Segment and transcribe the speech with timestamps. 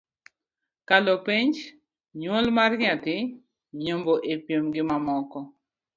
[0.89, 1.53] kalo penj,
[2.19, 3.15] nywol mar nyathi,
[3.85, 5.39] yombo e piem gimamoko